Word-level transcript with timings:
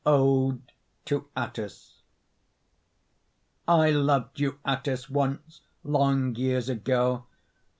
ODE 0.03 0.71
TO 1.05 1.27
ATTHIS 1.37 2.01
I 3.67 3.91
loved 3.91 4.39
you, 4.39 4.57
Atthis, 4.65 5.11
once, 5.11 5.61
long 5.83 6.33
years 6.35 6.69
ago! 6.69 7.27